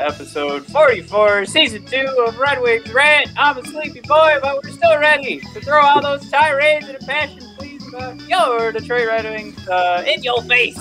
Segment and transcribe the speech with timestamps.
[0.00, 3.30] To episode 44, season two of Red Wings Rant.
[3.36, 7.04] I'm a sleepy boy, but we're still ready to throw all those tirades and a
[7.04, 10.78] passion, please, about your Detroit Red Wings uh, in your face.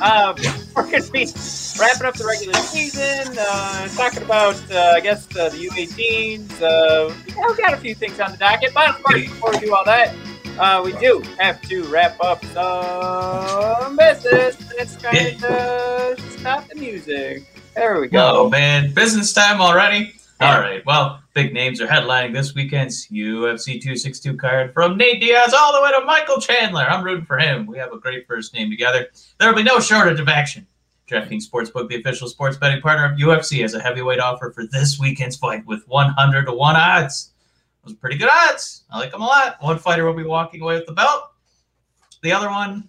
[0.00, 0.36] Um,
[0.76, 1.26] we're going to be
[1.78, 6.62] wrapping up the regular season, uh, talking about, uh, I guess, uh, the U18s.
[6.62, 9.74] Uh, we've got a few things on the docket, but of course, before we do
[9.74, 10.14] all that,
[10.58, 14.56] uh, we do have to wrap up some business.
[14.78, 17.44] It's going to stop the music.
[17.74, 18.44] There we go.
[18.44, 20.12] Oh man, business time already.
[20.40, 20.84] All right.
[20.84, 25.80] Well, big names are headlining this weekend's UFC 262 card from Nate Diaz all the
[25.80, 26.82] way to Michael Chandler.
[26.82, 27.64] I'm rooting for him.
[27.66, 29.06] We have a great first name together.
[29.38, 30.66] There will be no shortage of action.
[31.08, 34.98] DraftKings Sportsbook, the official sports betting partner of UFC, has a heavyweight offer for this
[34.98, 37.32] weekend's fight with 100 to 1 odds.
[37.84, 38.84] Those are pretty good odds.
[38.90, 39.56] I like them a lot.
[39.60, 41.30] One fighter will be walking away with the belt.
[42.22, 42.88] The other one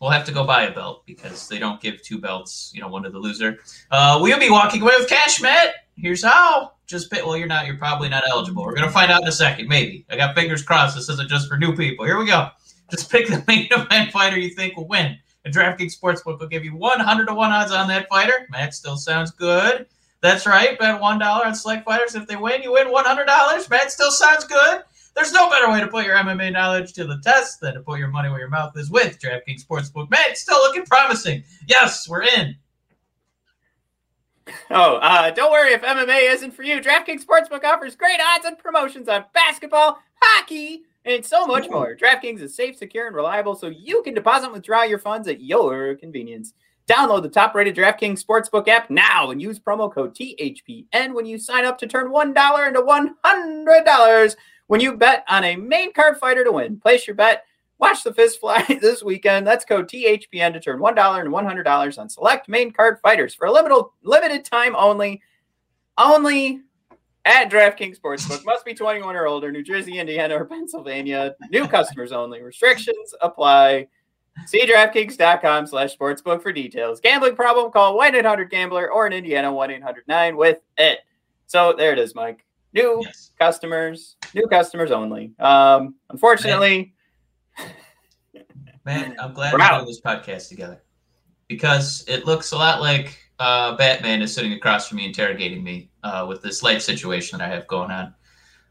[0.00, 2.88] will have to go buy a belt because they don't give two belts, you know,
[2.88, 3.58] one to the loser.
[3.90, 5.74] Uh, we'll be walking away with cash, Matt.
[5.96, 6.72] Here's how.
[6.86, 7.22] Just pay.
[7.22, 7.66] Well, you're not.
[7.66, 8.64] You're probably not eligible.
[8.64, 9.68] We're gonna find out in a second.
[9.68, 10.06] Maybe.
[10.08, 10.96] I got fingers crossed.
[10.96, 12.06] This isn't just for new people.
[12.06, 12.48] Here we go.
[12.90, 15.18] Just pick the main event fighter you think will win.
[15.44, 18.46] And DraftKings Sportsbook will give you 100 to one odds on that fighter.
[18.50, 19.86] Matt still sounds good.
[20.20, 20.78] That's right.
[20.78, 22.14] Bet one dollar on select fighters.
[22.14, 23.68] If they win, you win 100 dollars.
[23.68, 24.82] Matt still sounds good.
[25.18, 27.98] There's no better way to put your MMA knowledge to the test than to put
[27.98, 30.08] your money where your mouth is with DraftKings Sportsbook.
[30.10, 31.42] Man, it's still looking promising.
[31.66, 32.54] Yes, we're in.
[34.70, 36.80] Oh, uh, don't worry if MMA isn't for you.
[36.80, 41.96] DraftKings Sportsbook offers great odds and promotions on basketball, hockey, and so much more.
[41.96, 45.40] DraftKings is safe, secure, and reliable, so you can deposit and withdraw your funds at
[45.40, 46.54] your convenience.
[46.86, 51.64] Download the top-rated DraftKings Sportsbook app now and use promo code THPN when you sign
[51.64, 54.36] up to turn $1 into $100
[54.68, 56.78] when you bet on a main card fighter to win.
[56.78, 57.44] Place your bet.
[57.78, 59.46] Watch the fist fly this weekend.
[59.46, 63.52] That's code THPN to turn $1 into $100 on select main card fighters for a
[63.52, 65.22] limited, limited time only.
[65.96, 66.60] Only
[67.24, 68.44] at DraftKings Sportsbook.
[68.44, 69.50] Must be 21 or older.
[69.50, 71.34] New Jersey, Indiana, or Pennsylvania.
[71.50, 72.42] New customers only.
[72.42, 73.88] Restrictions apply.
[74.46, 77.00] See DraftKings.com slash sportsbook for details.
[77.00, 77.72] Gambling problem?
[77.72, 81.00] Call 1-800-GAMBLER or in Indiana 1-800-9 with it.
[81.46, 82.44] So there it is, Mike.
[82.74, 83.30] New Yes.
[83.38, 85.32] customers, new customers only.
[85.38, 86.94] Um, unfortunately,
[88.84, 90.80] Man, I'm glad We're doing this podcast together
[91.46, 95.90] because it looks a lot like uh, Batman is sitting across from me interrogating me
[96.04, 98.14] uh, with this light situation that I have going on.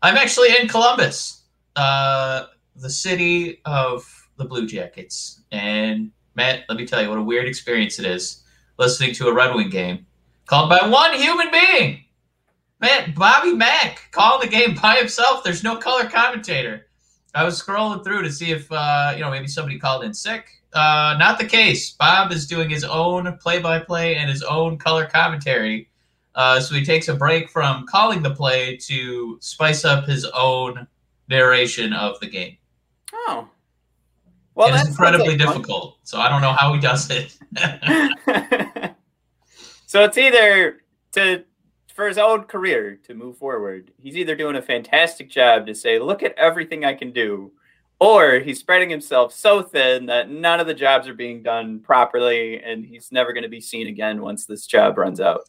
[0.02, 1.44] I'm actually in Columbus,
[1.76, 4.04] uh, the city of
[4.38, 5.44] the Blue Jackets.
[5.52, 8.44] And Matt, let me tell you what a weird experience it is
[8.80, 10.06] listening to a Red Wing game
[10.48, 12.04] called by one human being.
[12.80, 15.44] Man, Bobby Mack calling the game by himself.
[15.44, 16.88] There's no color commentator.
[17.34, 20.50] I was scrolling through to see if uh, you know maybe somebody called in sick.
[20.74, 21.92] Uh, not the case.
[21.92, 25.90] Bob is doing his own play-by-play and his own color commentary.
[26.36, 30.88] Uh, so he takes a break from calling the play to spice up his own
[31.30, 32.58] narration of the game.
[33.14, 33.50] oh.
[34.54, 35.56] Well, it that is sounds incredibly like fun.
[35.56, 35.98] difficult.
[36.04, 37.38] So I don't know how he does it.
[39.86, 41.44] so it's either to
[41.98, 43.92] for his own career to move forward.
[44.02, 47.52] He's either doing a fantastic job to say, "Look at everything I can do,"
[48.00, 52.62] or he's spreading himself so thin that none of the jobs are being done properly,
[52.62, 55.42] and he's never going to be seen again once this job runs out.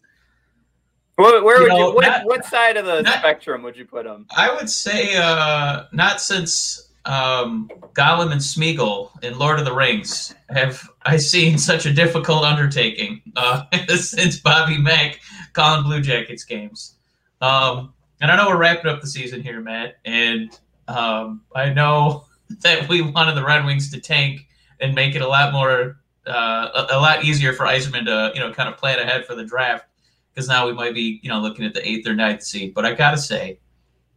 [1.17, 1.95] Where, where You would know, you?
[1.97, 4.27] What, not- what side of the not- spectrum would you put him?
[4.35, 10.35] I would say uh, not since um, Gollum and Smeagol in Lord of the Rings
[10.51, 13.65] have I seen such a difficult undertaking uh,
[13.97, 15.19] since Bobby Mack
[15.55, 16.97] calling Blue Jackets games.
[17.41, 20.57] Um, and I know we're wrapping up the season here, Matt, and
[20.87, 22.27] um, I know
[22.63, 24.47] that we wanted the Red Wings to tank
[24.79, 28.41] and make it a lot more, uh, a, a lot easier for Yzerman to, you
[28.41, 29.87] know, kind of plan ahead for the draft
[30.35, 32.75] because now we might be, you know, looking at the eighth or ninth seed.
[32.75, 33.61] But I gotta say,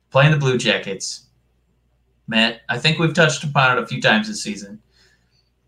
[0.09, 1.27] playing the Blue Jackets,
[2.31, 4.79] Matt, I think we've touched upon it a few times this season.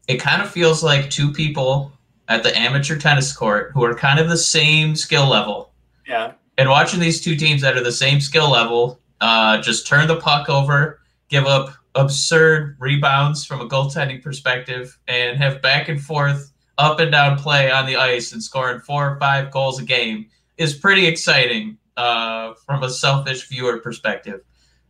[0.07, 1.92] It kind of feels like two people
[2.30, 5.74] at the amateur tennis court who are kind of the same skill level.
[6.07, 6.33] Yeah.
[6.57, 10.15] And watching these two teams that are the same skill level uh, just turn the
[10.15, 16.54] puck over, give up absurd rebounds from a goaltending perspective, and have back and forth,
[16.77, 20.27] up and down play on the ice and scoring four or five goals a game
[20.57, 24.42] is pretty exciting uh, from a selfish viewer perspective.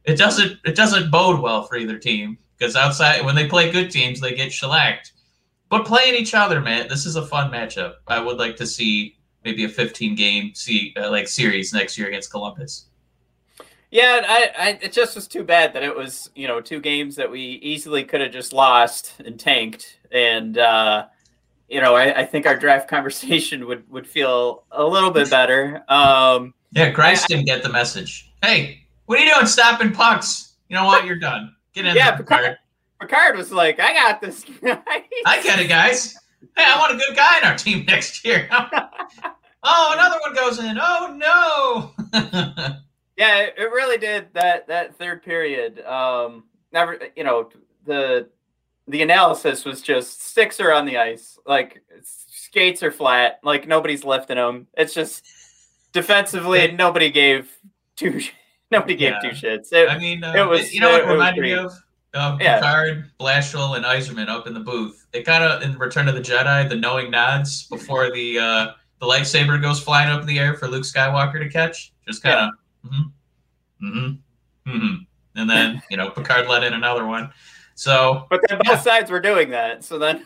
[0.06, 3.92] It doesn't it doesn't bode well for either team because outside when they play good
[3.92, 5.14] teams they get shellacked.
[5.70, 7.96] But playing each other, man, this is a fun matchup.
[8.08, 12.08] I would like to see maybe a 15 game see uh, like series next year
[12.08, 12.88] against Columbus.
[13.94, 17.16] Yeah, I, I, it just was too bad that it was, you know, two games
[17.18, 20.00] that we easily could have just lost and tanked.
[20.12, 21.06] And, uh,
[21.70, 25.84] you know, I, I, think our draft conversation would, would feel a little bit better.
[25.90, 28.32] Um, yeah, Greiss didn't get the message.
[28.42, 30.54] Hey, what are you doing stopping pucks?
[30.70, 31.06] You know what?
[31.06, 31.56] You're done.
[31.74, 32.58] Get in yeah, there, Pickard.
[33.00, 34.46] Pickard was like, I got this.
[34.64, 36.16] I get it, guys.
[36.56, 38.48] Hey, I want a good guy in our team next year.
[39.64, 40.78] oh, another one goes in.
[40.80, 41.92] Oh no.
[43.18, 45.82] Yeah, it, it really did that that third period.
[45.86, 47.50] Um, never, you know,
[47.86, 48.30] the
[48.88, 54.04] the analysis was just sticks are on the ice, like skates are flat, like nobody's
[54.04, 54.68] lifting them.
[54.76, 55.26] It's just
[55.94, 57.50] defensively, nobody gave
[57.96, 58.22] two.
[58.74, 59.30] Nobody gave yeah.
[59.30, 59.72] two shits.
[59.72, 61.72] It, I mean, uh, it was you know what reminded me of
[62.14, 62.58] um, yeah.
[62.58, 65.06] Pickard, Blashill, and Yzerman up in the booth.
[65.14, 69.06] It kind of in Return of the Jedi, the knowing nods before the uh, the
[69.06, 71.94] lightsaber goes flying up in the air for Luke Skywalker to catch.
[72.06, 72.50] Just kind of
[72.86, 73.88] Mm-hmm.
[73.88, 74.70] Mm-hmm.
[74.72, 74.96] Mm-hmm.
[75.40, 77.32] And then, you know, Pickard let in another one.
[77.76, 78.80] So But then both yeah.
[78.80, 79.84] sides were doing that.
[79.84, 80.26] So then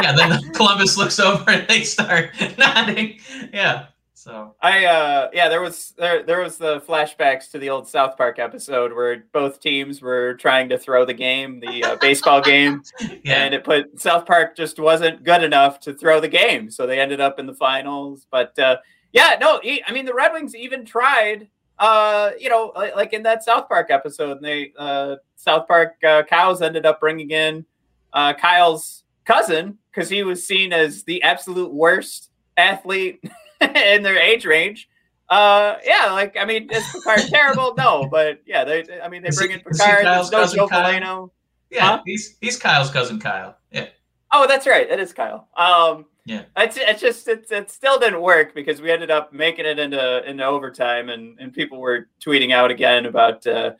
[0.00, 3.20] Yeah, then Columbus looks over and they start nodding.
[3.52, 3.86] Yeah.
[4.22, 8.16] So I uh yeah, there was there there was the flashbacks to the old South
[8.16, 12.84] Park episode where both teams were trying to throw the game, the uh, baseball game,
[13.24, 13.42] yeah.
[13.42, 17.00] and it put South Park just wasn't good enough to throw the game, so they
[17.00, 18.28] ended up in the finals.
[18.30, 18.76] But uh,
[19.12, 21.48] yeah, no, I mean the Red Wings even tried
[21.80, 26.62] uh, you know, like in that South Park episode, they uh, South Park uh, cows
[26.62, 27.66] ended up bringing in
[28.12, 33.24] uh, Kyle's cousin because he was seen as the absolute worst athlete
[33.74, 34.88] in their age range.
[35.28, 37.74] Uh, yeah, like I mean, is Pickard terrible?
[37.76, 38.84] No, but yeah, they.
[39.02, 40.04] I mean, they bring in Pickard.
[40.04, 41.30] There's no Joe Veleno.
[41.70, 42.02] Yeah, huh?
[42.04, 43.56] he's he's Kyle's cousin Kyle.
[43.70, 43.86] Yeah.
[44.30, 44.90] Oh, that's right.
[44.90, 45.48] It is Kyle.
[45.56, 49.64] Um, yeah, it's, it's just it, it still didn't work because we ended up making
[49.64, 53.46] it into into overtime, and and people were tweeting out again about.
[53.46, 53.72] Uh,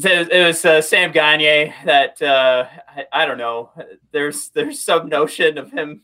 [0.00, 3.70] it was uh, Sam Gagner that uh, I, I, don't know.
[4.12, 6.02] There's there's some notion of him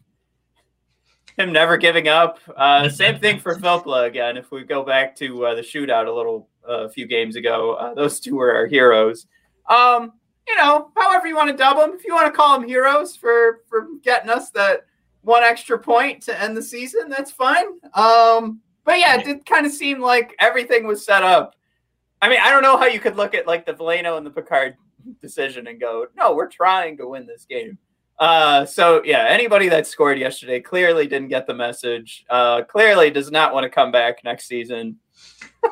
[1.37, 2.39] him never giving up.
[2.57, 4.37] Uh, same thing for Filppula again.
[4.37, 7.95] If we go back to uh, the shootout a little a few games ago, uh,
[7.95, 9.27] those two were our heroes.
[9.69, 10.13] Um,
[10.47, 11.93] you know, however you want to dub them.
[11.95, 14.85] If you want to call them heroes for for getting us that
[15.25, 17.09] one extra point to end the season.
[17.09, 17.67] That's fine.
[17.95, 21.55] Um, but yeah, it did kind of seem like everything was set up.
[22.21, 24.31] I mean, I don't know how you could look at like the Veleno and the
[24.31, 24.77] Pickard
[25.21, 27.79] decision and go, no, we're trying to win this game.
[28.19, 32.25] Uh, so yeah, anybody that scored yesterday clearly didn't get the message.
[32.31, 34.97] Uh, clearly does not want to come back next season.
[35.65, 35.71] so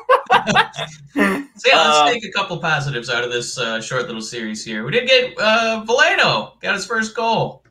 [1.15, 4.83] yeah, let's um, take a couple positives out of this uh, short little series here.
[4.83, 7.63] We did get uh, Veleno got his first goal.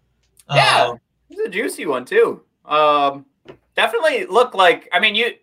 [0.50, 0.96] Yeah, uh,
[1.28, 2.42] it's a juicy one too.
[2.64, 3.26] Um,
[3.74, 4.88] definitely look like.
[4.92, 5.34] I mean, you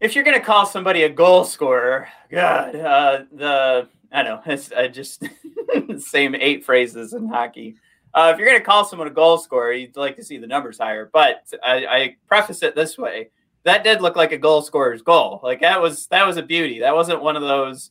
[0.00, 4.88] if you're gonna call somebody a goal scorer, God, uh, the I know it's I
[4.88, 5.24] just
[5.98, 7.76] same eight phrases in hockey.
[8.12, 10.78] Uh, if you're gonna call someone a goal scorer, you'd like to see the numbers
[10.78, 11.10] higher.
[11.12, 13.30] But I, I preface it this way:
[13.64, 15.40] that did look like a goal scorer's goal.
[15.42, 16.80] Like that was that was a beauty.
[16.80, 17.90] That wasn't one of those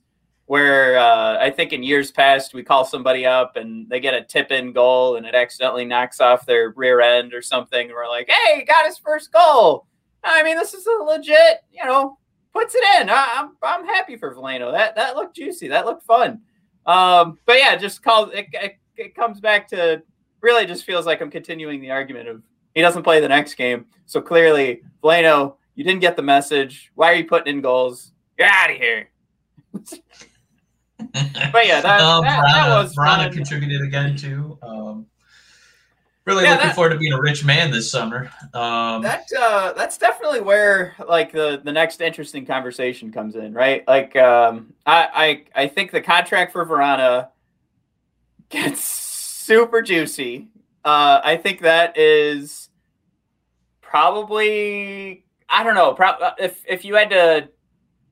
[0.49, 4.23] where uh, I think in years past we call somebody up and they get a
[4.23, 7.85] tip in goal and it accidentally knocks off their rear end or something.
[7.85, 9.85] And we're like, hey, got his first goal.
[10.23, 12.17] I mean, this is a legit, you know,
[12.51, 13.11] puts it in.
[13.11, 14.71] I, am I'm, I'm happy for Veleno.
[14.71, 15.67] That that looked juicy.
[15.67, 16.41] That looked fun.
[16.88, 20.01] Um, but yeah, just call it, it, it comes back to
[20.41, 22.41] really just feels like I'm continuing the argument of
[22.74, 23.86] he doesn't play the next game.
[24.05, 26.91] So clearly, Veleno, you didn't get the message.
[26.96, 28.12] Why are you putting in goals?
[28.38, 29.10] Get out of here.
[29.74, 34.58] but yeah, that, um, that, that was Vrana contributed again too.
[34.62, 35.05] Um,
[36.25, 38.29] really yeah, looking that, forward to being a rich man this summer.
[38.53, 43.88] Um, that uh, that's definitely where like the the next interesting conversation comes in, right?
[43.88, 47.29] Like, um, I I I think the contract for Vrana
[48.50, 49.08] gets
[49.49, 50.47] super juicy.
[50.85, 52.69] Uh, I think that is
[53.81, 55.93] probably I don't know.
[55.93, 57.49] Pro- uh, if if you had to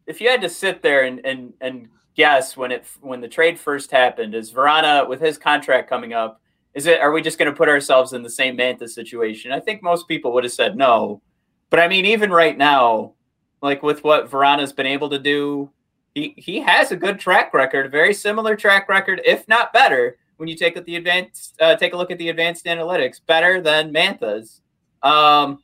[0.08, 3.60] if you had to sit there and and and guess when it when the trade
[3.60, 6.42] first happened is Vrana with his contract coming up
[6.74, 9.60] is it are we just going to put ourselves in the same Mantha situation I
[9.60, 11.22] think most people would have said no
[11.70, 13.14] but I mean even right now
[13.62, 15.70] like with what Vrana's been able to do
[16.18, 20.18] he he has a good track record, a very similar track record, if not better.
[20.38, 23.92] When you take the advanced, uh, take a look at the advanced analytics, better than
[23.92, 24.62] Mantha's
[25.04, 25.60] um,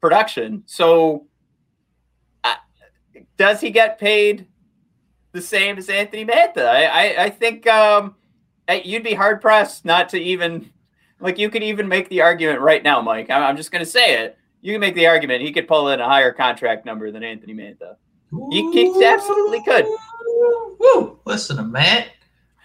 [0.00, 0.64] production.
[0.66, 1.26] So,
[2.44, 2.54] uh,
[3.36, 4.46] does he get paid
[5.32, 6.66] the same as Anthony Mantha?
[6.66, 8.16] I I, I think um,
[8.84, 10.70] you'd be hard pressed not to even
[11.20, 13.30] like you could even make the argument right now, Mike.
[13.30, 14.36] I'm, I'm just going to say it.
[14.60, 17.54] You can make the argument he could pull in a higher contract number than Anthony
[17.54, 17.96] Mantha.
[18.50, 19.86] He, he absolutely could.
[20.78, 21.18] Woo!
[21.24, 22.08] Listen to Matt.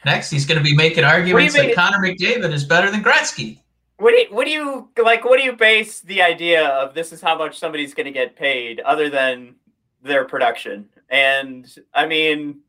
[0.06, 3.60] Next, he's going to be making arguments that Connor McDavid is better than Gretzky.
[3.98, 5.24] What do you, what do you like?
[5.24, 8.36] What do you base the idea of this is how much somebody's going to get
[8.36, 9.56] paid, other than
[10.02, 10.90] their production?
[11.10, 12.60] And I mean,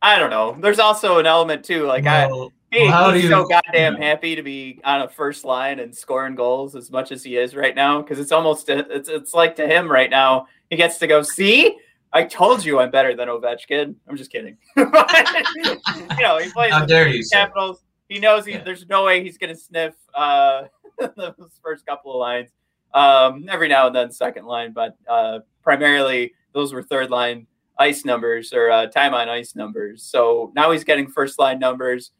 [0.00, 0.56] I don't know.
[0.58, 1.84] There's also an element too.
[1.84, 5.44] Like well, I, he, well, he's you, so goddamn happy to be on a first
[5.44, 9.08] line and scoring goals as much as he is right now because it's almost it's
[9.08, 11.76] it's like to him right now he gets to go see
[12.16, 13.94] I told you I'm better than Ovechkin.
[14.08, 14.56] I'm just kidding.
[14.76, 17.80] you know, he plays How dare you, Capitals.
[17.80, 17.84] Sir.
[18.08, 18.64] He knows he, yeah.
[18.64, 20.62] there's no way he's going to sniff uh,
[20.98, 22.48] those first couple of lines.
[22.94, 27.46] Um, every now and then, second line, but uh, primarily those were third line
[27.78, 30.02] ice numbers or uh, time on ice numbers.
[30.02, 32.12] So now he's getting first line numbers.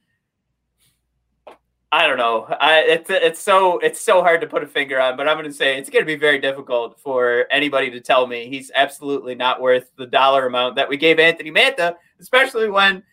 [1.93, 2.45] I don't know.
[2.61, 5.47] I, it's it's so it's so hard to put a finger on, but I'm going
[5.47, 9.37] to say it's going to be very difficult for anybody to tell me he's absolutely
[9.37, 13.05] not worth the dollar amount that we gave Anthony Mantha, especially when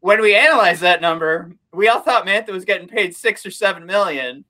[0.00, 3.86] when we analyzed that number, we all thought Mantha was getting paid six or seven
[3.86, 4.44] million,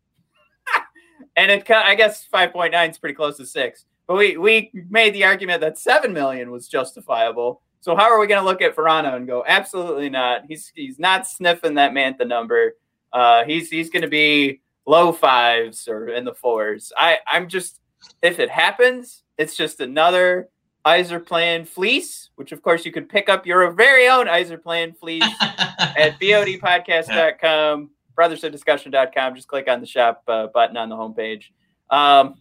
[1.36, 3.84] and it I guess five point nine is pretty close to six.
[4.08, 7.62] But we we made the argument that seven million was justifiable.
[7.80, 10.42] So how are we going to look at Vrana and go absolutely not?
[10.48, 12.74] He's he's not sniffing that Mantha number.
[13.12, 16.92] Uh, he's he's going to be low fives or in the fours.
[16.96, 17.80] I I'm just
[18.22, 20.48] if it happens, it's just another
[20.86, 26.18] Yzerplan fleece, which of course you can pick up your very own Yzerplan fleece at
[26.20, 29.34] bodpodcast.com, brothersofdiscussion.com.
[29.34, 31.44] Just click on the shop uh, button on the homepage.
[31.90, 32.36] Um,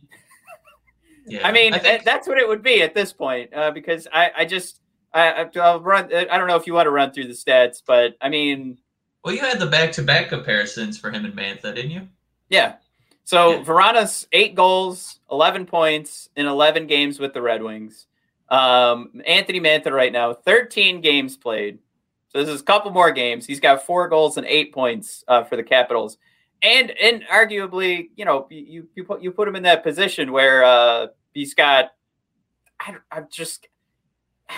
[1.28, 2.04] yeah, I mean, I think...
[2.04, 4.80] that's what it would be at this point uh, because I, I just
[5.14, 6.14] I, I'll run.
[6.14, 8.78] I don't know if you want to run through the stats, but I mean,
[9.28, 12.08] well, you had the back-to-back comparisons for him and Mantha, didn't you?
[12.48, 12.76] Yeah.
[13.26, 13.64] So yeah.
[13.66, 18.08] Vrana's eight goals, eleven points in eleven games with the Red Wings.
[18.48, 21.80] Um, Anthony Mantha right now, thirteen games played.
[22.30, 23.46] So this is a couple more games.
[23.46, 26.18] He's got four goals and eight points uh, for the Capitals,
[26.62, 30.64] and and arguably, you know, you you put you put him in that position where
[30.64, 31.92] uh, he's got.
[32.80, 33.68] I, I'm just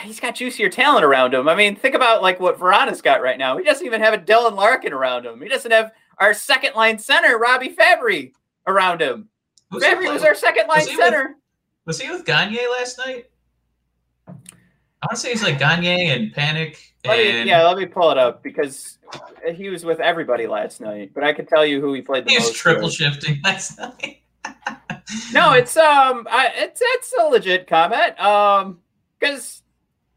[0.04, 1.48] he's got juicier talent around him.
[1.48, 3.58] I mean, think about like what Vrana's got right now.
[3.58, 5.42] He doesn't even have a Dylan Larkin around him.
[5.42, 8.34] He doesn't have our second line center, Robbie Fabbri,
[8.68, 9.30] around him.
[9.72, 11.28] Was Fabbri was our second line was center.
[11.28, 11.36] With,
[11.86, 13.26] was he with Gagne last night?
[15.02, 16.78] I want to say he's like Gagne and Panik.
[17.06, 18.98] Let me, yeah, let me pull it up because
[19.56, 21.12] he was with everybody last night.
[21.14, 22.48] But I can tell you who he played the he most.
[22.48, 22.94] He was triple with.
[22.94, 24.24] shifting last night.
[25.32, 28.20] no, it's um, I, it's it's a legit comment.
[28.20, 28.80] Um,
[29.18, 29.64] because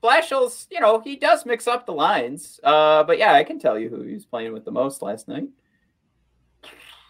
[0.02, 2.58] Blashill's, you know, he does mix up the lines.
[2.62, 5.28] Uh, but yeah, I can tell you who he was playing with the most last
[5.28, 5.48] night.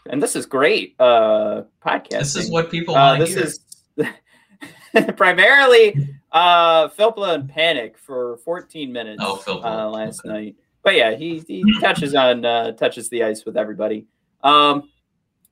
[0.09, 2.19] And this is great uh podcast.
[2.19, 3.45] This is what people uh, this hear.
[3.45, 3.61] is
[5.17, 10.29] primarily uh Filppula and Panik for 14 minutes oh, uh, last okay.
[10.29, 10.57] night.
[10.83, 14.07] But yeah, he he touches on uh touches the ice with everybody.
[14.43, 14.91] Um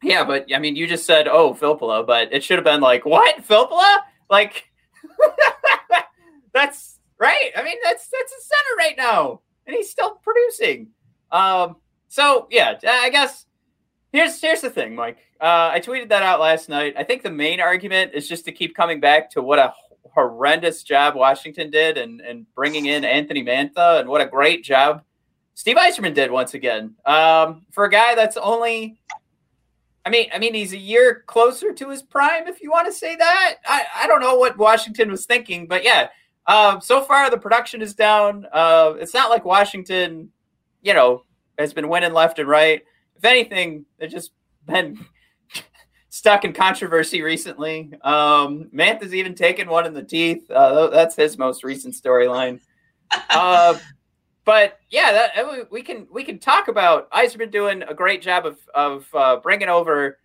[0.02, 3.04] yeah, but I mean you just said oh Filppula, but it should have been like
[3.04, 3.46] what?
[3.46, 3.98] Filppula?
[4.28, 4.64] Like
[6.52, 7.50] that's right?
[7.56, 10.88] I mean, that's that's a center right now, and he's still producing.
[11.30, 11.76] Um,
[12.08, 13.46] so yeah, I guess
[14.12, 15.18] here's here's the thing, Mike.
[15.40, 16.94] Uh, I tweeted that out last night.
[16.96, 19.72] I think the main argument is just to keep coming back to what a
[20.12, 25.04] horrendous job Washington did and and bringing in Anthony Mantha and what a great job
[25.54, 26.94] Steve Yzerman did once again.
[27.04, 28.98] Um, for a guy that's only
[30.04, 32.92] I mean, I mean, he's a year closer to his prime, if you want to
[32.92, 33.56] say that.
[33.66, 36.08] I, I don't know what Washington was thinking, but yeah,
[36.50, 38.44] um, so far, the production is down.
[38.52, 40.30] Uh, it's not like Washington,
[40.82, 41.22] you know,
[41.56, 42.82] has been winning left and right.
[43.16, 44.32] If anything, they've just
[44.66, 44.98] been
[46.08, 47.92] stuck in controversy recently.
[48.02, 50.50] Um, Mantha's even taken one in the teeth.
[50.50, 52.58] Uh, that's his most recent storyline.
[53.30, 53.78] uh,
[54.44, 57.06] but yeah, that, we can we can talk about.
[57.12, 60.18] I've been doing a great job of of uh, bringing over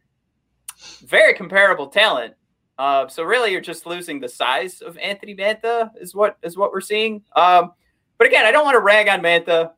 [1.06, 2.34] very comparable talent
[2.78, 6.72] uh, so really, you're just losing the size of Anthony Mantha is what is what
[6.72, 7.22] we're seeing.
[7.36, 7.72] Um,
[8.18, 9.72] but again, I don't want to rag on Mantha.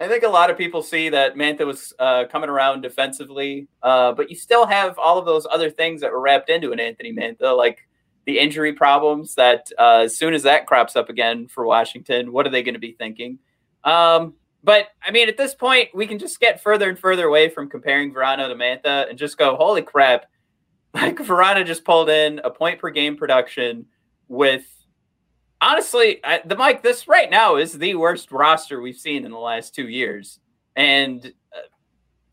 [0.00, 4.12] I think a lot of people see that Mantha was uh, coming around defensively, uh,
[4.12, 7.12] but you still have all of those other things that were wrapped into an Anthony
[7.12, 7.86] Mantha, like
[8.26, 12.46] the injury problems that uh, as soon as that crops up again for Washington, what
[12.46, 13.38] are they going to be thinking?
[13.84, 17.48] Um, but I mean, at this point, we can just get further and further away
[17.48, 20.26] from comparing Vrana to Mantha and just go, holy crap!
[20.94, 23.86] Like Vrana just pulled in a point per game production
[24.28, 24.64] with
[25.60, 26.82] honestly, I, the Mike.
[26.82, 30.38] This right now is the worst roster we've seen in the last two years,
[30.76, 31.60] and uh,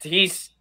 [0.04, 0.52] he's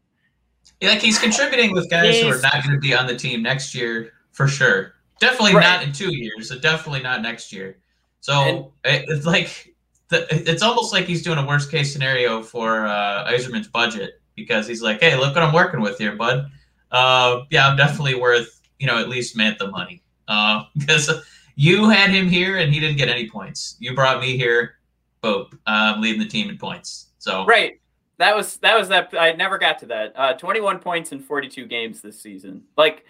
[0.81, 3.43] yeah, like he's contributing with guys who are not going to be on the team
[3.43, 4.95] next year for sure.
[5.21, 5.63] Definitely right.
[5.63, 6.49] not in two years.
[6.49, 7.79] So definitely not next year.
[8.21, 9.75] So and, it, it's like
[10.09, 14.67] the, it's almost like he's doing a worst case scenario for uh, Yzerman's budget because
[14.67, 16.51] he's like, hey, look what I'm working with here, bud.
[16.91, 21.11] Uh, yeah, I'm definitely worth you know at least Mantha money uh, because
[21.57, 23.77] you had him here and he didn't get any points.
[23.79, 24.77] You brought me here,
[25.21, 27.11] boom, I'm leading the team in points.
[27.19, 27.81] So right,
[28.19, 29.15] that was that was that.
[29.19, 30.13] I never got to that.
[30.15, 32.65] Uh, 21 points in 42 games this season.
[32.77, 33.05] Like,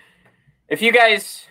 [0.69, 1.47] if you guys,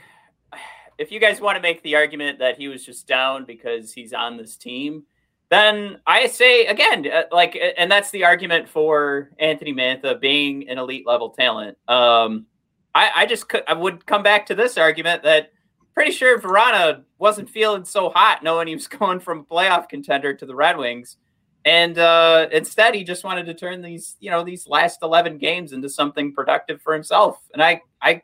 [0.98, 4.14] if you guys want to make the argument that he was just down because he's
[4.14, 5.04] on this team,
[5.50, 10.78] then I say again, uh, like, and that's the argument for Anthony Mantha being an
[10.78, 11.78] elite level talent.
[11.88, 12.46] Um,
[12.94, 15.52] I, I just could, I would come back to this argument that
[15.94, 20.46] pretty sure Vrana wasn't feeling so hot knowing he was going from playoff contender to
[20.46, 21.18] the Red Wings
[21.66, 25.74] and uh, instead he just wanted to turn these you know these last 11 games
[25.74, 28.22] into something productive for himself and i i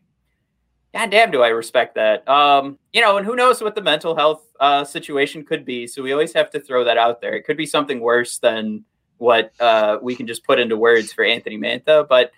[0.95, 4.15] god damn do i respect that um you know and who knows what the mental
[4.15, 7.43] health uh, situation could be so we always have to throw that out there it
[7.43, 8.83] could be something worse than
[9.17, 12.31] what uh, we can just put into words for anthony mantha but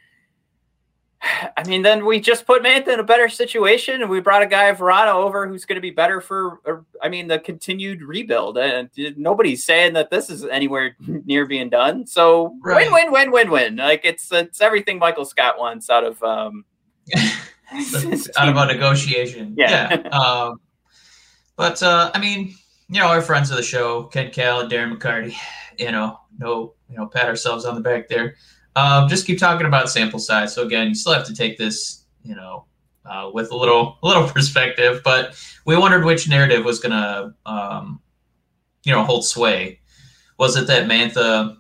[1.58, 4.48] I mean, then we just put Mantha in a better situation, and we brought a
[4.48, 6.60] guy Vrana over who's going to be better for.
[7.02, 10.96] I mean, the continued rebuild, and nobody's saying that this is anywhere
[11.26, 12.06] near being done.
[12.06, 12.92] So right.
[12.92, 13.76] win, win, win, win, win.
[13.78, 16.66] Like it's it's everything Michael Scott wants out of um,
[18.38, 19.54] out of a negotiation.
[19.58, 20.02] Yeah.
[20.04, 20.10] yeah.
[20.10, 20.60] Um,
[21.56, 22.56] but uh, I mean,
[22.90, 25.34] you know, our friends of the show, Ken Kal and Darren McCarty.
[25.78, 28.36] You know, no, you know, pat ourselves on the back there.
[28.76, 30.54] Um, just keep talking about sample size.
[30.54, 32.66] So again, you still have to take this, you know,
[33.06, 35.02] uh, with a little a little perspective.
[35.04, 38.02] But we wondered which narrative was going to, um,
[38.84, 39.80] you know, hold sway.
[40.38, 41.58] Was it that Mantha,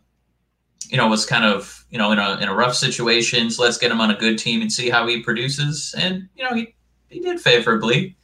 [0.89, 3.49] you know, was kind of you know in a in a rough situation?
[3.49, 5.95] So let's get him on a good team and see how he produces.
[5.97, 6.75] And you know, he
[7.09, 8.15] he did favorably.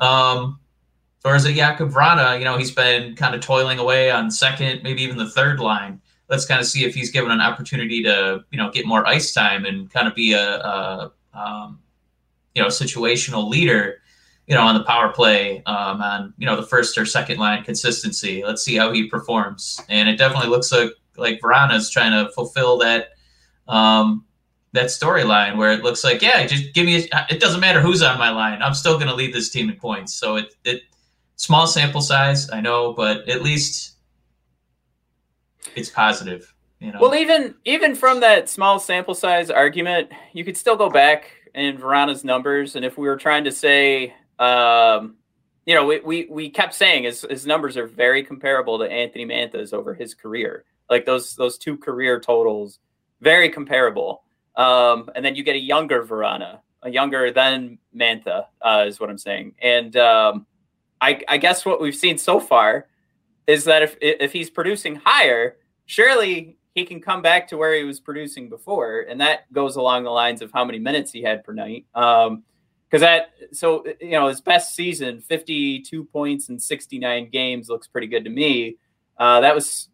[0.00, 0.58] Um,
[1.24, 2.38] or is it Jakub Vrana?
[2.38, 6.00] You know, he's been kind of toiling away on second, maybe even the third line
[6.28, 9.32] let's kind of see if he's given an opportunity to you know get more ice
[9.32, 11.78] time and kind of be a, a um,
[12.54, 14.00] you know situational leader
[14.46, 17.62] you know on the power play um, on you know the first or second line
[17.62, 22.30] consistency let's see how he performs and it definitely looks like like Vrana's trying to
[22.32, 23.08] fulfill that
[23.68, 24.24] um,
[24.72, 28.02] that storyline where it looks like yeah just give me a, it doesn't matter who's
[28.02, 30.82] on my line i'm still going to lead this team in points so it it
[31.36, 33.94] small sample size i know but at least
[35.74, 36.52] it's positive.
[36.80, 36.98] You know?
[37.00, 41.78] Well, even even from that small sample size argument, you could still go back in
[41.78, 45.16] Vrana's numbers, and if we were trying to say, um,
[45.66, 49.24] you know, we, we we kept saying his his numbers are very comparable to Anthony
[49.24, 50.64] Mantha's over his career.
[50.90, 52.78] Like those those two career totals,
[53.20, 54.22] very comparable.
[54.56, 59.10] Um, and then you get a younger Vrana, a younger than Mantha, uh, is what
[59.10, 59.54] I'm saying.
[59.60, 60.46] And um,
[61.00, 62.86] I, I guess what we've seen so far
[63.46, 67.84] is that if if he's producing higher, surely he can come back to where he
[67.84, 71.44] was producing before, and that goes along the lines of how many minutes he had
[71.44, 71.86] per night.
[71.94, 72.44] Um,
[72.90, 78.06] because that so you know his best season, fifty-two points in sixty-nine games, looks pretty
[78.06, 78.76] good to me.
[79.18, 79.88] Uh, that was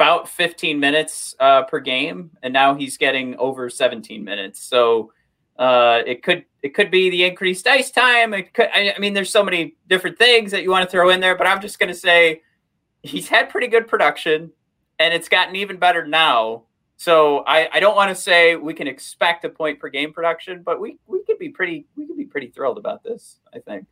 [0.00, 4.58] about fifteen minutes uh, per game, and now he's getting over seventeen minutes.
[4.62, 5.12] So
[5.58, 8.32] uh, it could it could be the increased ice time.
[8.32, 8.68] It could.
[8.72, 11.36] I, I mean, there's so many different things that you want to throw in there,
[11.36, 12.40] but I'm just going to say
[13.02, 14.50] he's had pretty good production
[14.98, 16.64] and it's gotten even better now.
[16.96, 20.62] So I, I don't want to say we can expect a point per game production,
[20.62, 23.40] but we, we could be pretty we could be pretty thrilled about this.
[23.54, 23.86] I think.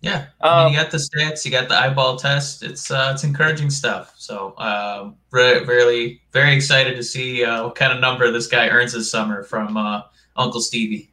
[0.00, 2.62] Yeah, I mean, um, you got the stats, you got the eyeball test.
[2.62, 4.14] It's uh, it's encouraging stuff.
[4.16, 8.68] So uh, re- really, very excited to see uh, what kind of number this guy
[8.68, 10.02] earns this summer from uh,
[10.36, 11.10] Uncle Stevie.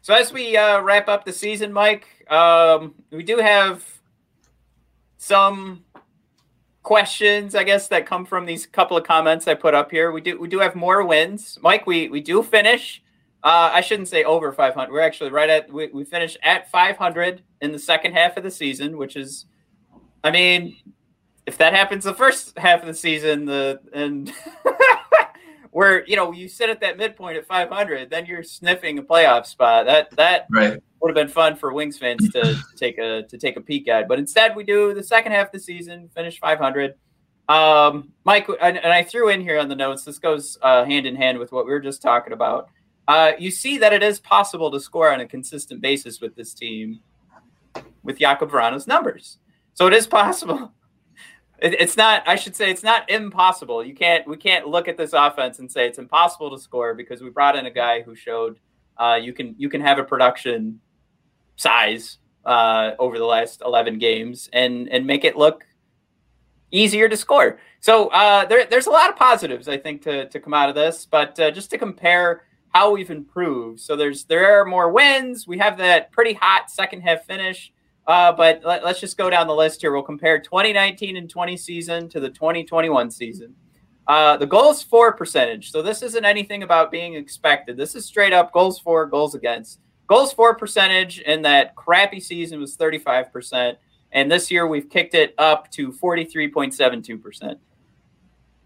[0.00, 3.84] So as we uh, wrap up the season, Mike, um, we do have
[5.18, 5.84] some
[6.82, 10.12] questions, I guess, that come from these couple of comments I put up here.
[10.12, 11.86] We do we do have more wins, Mike.
[11.86, 13.02] We we do finish.
[13.42, 14.92] Uh, I shouldn't say over 500.
[14.92, 18.50] We're actually right at we, we finished at 500 in the second half of the
[18.50, 19.46] season, which is,
[20.24, 20.76] I mean,
[21.46, 24.32] if that happens the first half of the season, the and
[25.70, 29.46] where you know you sit at that midpoint at 500, then you're sniffing a playoff
[29.46, 29.86] spot.
[29.86, 33.56] That that right would have been fun for Wings fans to take a to take
[33.56, 34.08] a peek at.
[34.08, 36.94] But instead, we do the second half of the season, finish 500.
[37.48, 40.04] Um, Mike, and, and I threw in here on the notes.
[40.04, 42.68] This goes uh, hand in hand with what we were just talking about.
[43.08, 46.52] Uh, you see that it is possible to score on a consistent basis with this
[46.52, 47.00] team,
[48.02, 49.38] with Jakub Vrana's numbers.
[49.72, 50.72] So it is possible.
[51.60, 52.22] It, it's not.
[52.24, 53.84] I should say it's not impossible.
[53.84, 54.24] You can't.
[54.28, 57.56] We can't look at this offense and say it's impossible to score because we brought
[57.56, 58.60] in a guy who showed
[58.96, 60.78] uh, you can you can have a production
[61.56, 65.66] size uh, over the last 11 games and and make it look
[66.70, 67.58] easier to score.
[67.80, 70.76] So uh, there, there's a lot of positives I think to, to come out of
[70.76, 72.44] this, but uh, just to compare
[72.74, 73.80] how we've improved.
[73.80, 75.46] So there's there are more wins.
[75.46, 77.72] We have that pretty hot second half finish.
[78.06, 79.92] Uh, but let, us just go down the list here.
[79.92, 83.54] We'll compare 2019 and 20 season to the 2021 season.
[84.06, 85.70] Uh, the goals for percentage.
[85.70, 87.76] So this isn't anything about being expected.
[87.76, 89.80] This is straight up goals for, goals against.
[90.06, 93.76] Goals for percentage in that crappy season was 35%.
[94.12, 97.56] And this year we've kicked it up to 43.72%.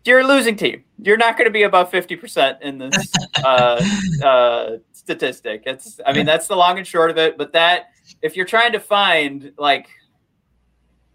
[0.04, 0.84] You're a losing team.
[0.98, 3.12] You're not going to be above 50% in this
[3.44, 3.84] uh,
[4.24, 5.62] uh, statistic.
[5.66, 7.38] It's, I mean, that's the long and short of it.
[7.38, 9.88] But that, if you're trying to find, like,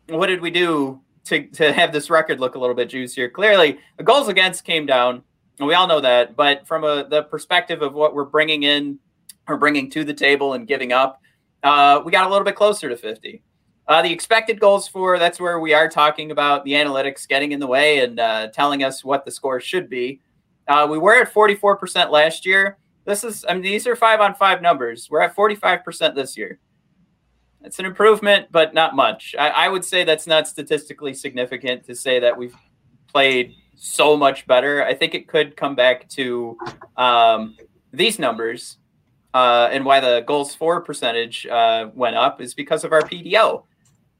[0.08, 3.30] what did we do to, to have this record look a little bit juicier?
[3.30, 5.24] Clearly, the goals against came down.
[5.60, 6.36] And we all know that.
[6.36, 9.00] But from a, the perspective of what we're bringing in
[9.48, 11.20] or bringing to the table and giving up,
[11.64, 13.44] uh, we got a little bit closer to 50.
[13.88, 17.60] Uh, the expected goals for that's where we are talking about the analytics getting in
[17.60, 20.20] the way and uh, telling us what the score should be.
[20.68, 22.78] Uh, we were at 44% last year.
[23.06, 25.10] This is, I mean, these are five on five numbers.
[25.10, 26.60] We're at 45% this year.
[27.64, 29.34] It's an improvement, but not much.
[29.40, 32.56] I, I would say that's not statistically significant to say that we've
[33.08, 34.84] played so much better.
[34.84, 36.58] I think it could come back to
[36.98, 37.56] um,
[37.94, 38.78] these numbers
[39.34, 43.64] uh, and why the goals for percentage uh, went up is because of our PDO.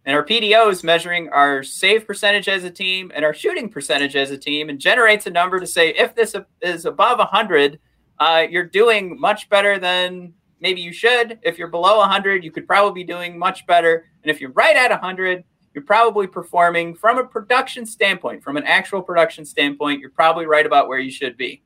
[0.08, 4.16] And our PDO is measuring our save percentage as a team and our shooting percentage
[4.16, 7.78] as a team and generates a number to say if this is above 100,
[8.20, 11.40] uh, you're doing much better than maybe you should.
[11.44, 14.06] If you're below 100, you could probably be doing much better.
[14.24, 15.44] And if you're right at 100,
[15.74, 20.66] you're probably performing from a production standpoint, from an actual production standpoint, you're probably right
[20.66, 21.64] about where you should be.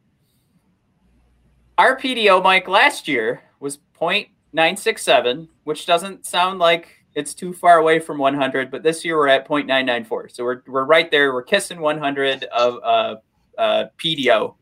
[1.78, 8.00] Our PDO, Mike, last year was 0.967, which doesn't sound like it's too far away
[8.00, 10.32] from 100, but this year we're at 0.994.
[10.32, 11.34] So we're, we're right there.
[11.34, 13.16] We're kissing 100 of uh,
[13.58, 14.56] uh, PDO.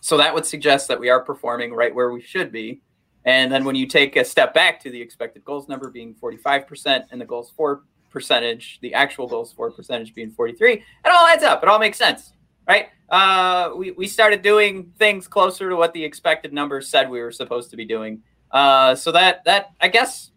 [0.00, 2.82] So that would suggest that we are performing right where we should be.
[3.24, 7.04] And then when you take a step back to the expected goals number being 45%
[7.10, 11.42] and the goals for percentage, the actual goals for percentage being 43, it all adds
[11.42, 11.62] up.
[11.62, 12.34] It all makes sense
[12.66, 12.88] right?
[13.08, 17.32] Uh, we, we started doing things closer to what the expected numbers said we were
[17.32, 18.22] supposed to be doing.
[18.50, 20.30] Uh, so that that I guess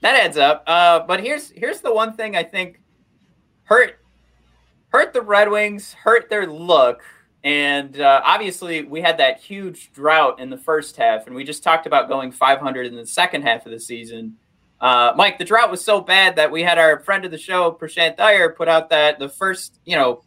[0.00, 0.64] that adds up.
[0.66, 2.80] Uh, but here's here's the one thing I think
[3.64, 3.98] hurt
[4.88, 7.02] hurt the Red Wings, hurt their look,
[7.44, 11.62] and uh, obviously we had that huge drought in the first half, and we just
[11.62, 14.36] talked about going 500 in the second half of the season.
[14.80, 17.70] Uh, Mike, the drought was so bad that we had our friend of the show,
[17.72, 20.22] Prashanth Iyer, put out that the first, you know,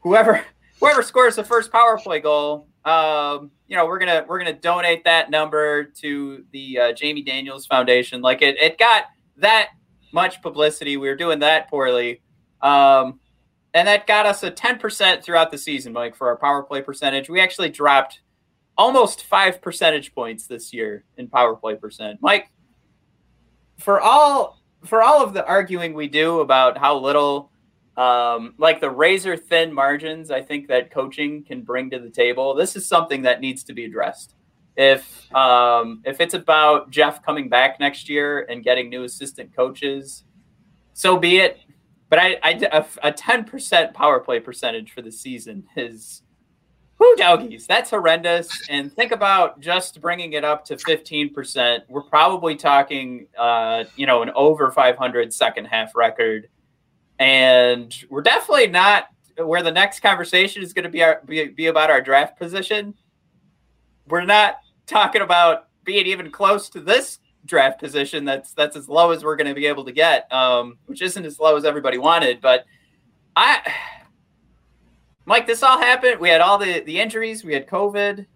[0.00, 0.44] whoever
[0.80, 5.04] whoever scores the first power play goal, um, you know, we're gonna we're gonna donate
[5.04, 8.22] that number to the uh, Jamie Daniels Foundation.
[8.22, 9.04] Like it, it got
[9.36, 9.68] that
[10.12, 10.96] much publicity.
[10.96, 12.22] We were doing that poorly,
[12.62, 13.20] um,
[13.74, 16.80] and that got us a ten percent throughout the season, Mike, for our power play
[16.80, 17.28] percentage.
[17.28, 18.22] We actually dropped
[18.78, 22.50] almost five percentage points this year in power play percent, Mike.
[23.76, 27.50] For all for all of the arguing we do about how little
[27.98, 32.54] um, like the razor thin margins, I think that coaching can bring to the table.
[32.54, 34.36] This is something that needs to be addressed.
[34.76, 40.22] If um, if it's about Jeff coming back next year and getting new assistant coaches,
[40.92, 41.58] so be it.
[42.08, 46.22] But I, I a ten percent power play percentage for the season is
[46.98, 47.66] whoo doggies.
[47.66, 48.48] That's horrendous.
[48.70, 51.82] And think about just bringing it up to fifteen percent.
[51.88, 56.48] We're probably talking, uh, you know, an over 500 second half record
[57.18, 61.66] and we're definitely not where the next conversation is going to be, our, be, be
[61.66, 62.94] about our draft position.
[64.08, 68.24] We're not talking about being even close to this draft position.
[68.24, 71.24] That's that's as low as we're going to be able to get, um, which isn't
[71.24, 72.40] as low as everybody wanted.
[72.40, 72.64] But
[73.36, 73.72] I,
[75.24, 76.20] Mike, this all happened.
[76.20, 77.44] We had all the the injuries.
[77.44, 78.26] We had COVID,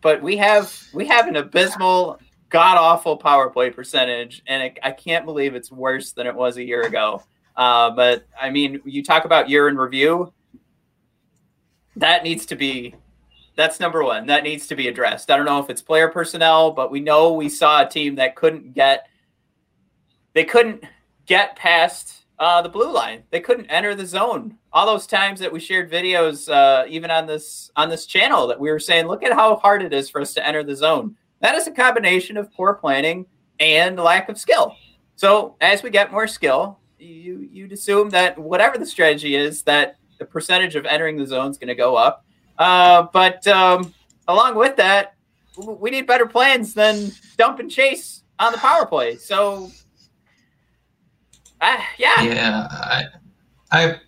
[0.00, 4.92] but we have we have an abysmal, god awful power play percentage, and it, I
[4.92, 7.22] can't believe it's worse than it was a year ago.
[7.58, 10.32] Uh, but I mean, you talk about year in review.
[11.96, 12.94] That needs to be
[13.56, 14.26] That's number one.
[14.26, 15.30] That needs to be addressed.
[15.32, 18.36] I don't know if it's player personnel, but we know we saw a team that
[18.36, 19.08] couldn't get
[20.32, 20.84] they couldn't
[21.26, 23.24] get past uh, the blue line.
[23.30, 24.56] They couldn't enter the zone.
[24.72, 28.60] All those times that we shared videos, uh, even on this on this channel, that
[28.60, 31.16] we were saying, look at how hard it is for us to enter the zone.
[31.40, 33.26] That is a combination of poor planning
[33.58, 34.76] and lack of skill.
[35.16, 39.96] So as we get more skill, you you'd assume that whatever the strategy is, that
[40.18, 42.24] the percentage of entering the zone is going to go up.
[42.58, 43.94] Uh, but um,
[44.26, 45.14] along with that,
[45.56, 49.16] we need better plans than dump and chase on the power play.
[49.16, 49.70] So,
[51.60, 53.04] uh, yeah, Yeah, I,
[53.70, 54.00] I